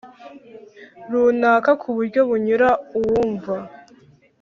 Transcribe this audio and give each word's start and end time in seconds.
runaka 1.11 1.71
ku 1.81 1.87
buryo 1.95 2.21
bunyura 2.29 2.69
uwumva 2.97 3.55